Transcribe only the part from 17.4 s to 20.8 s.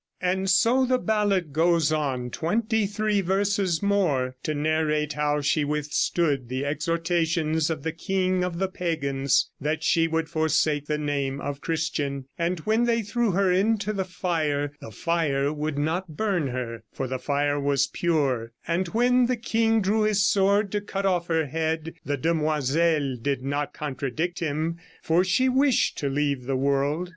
was pure; and when the king drew his sword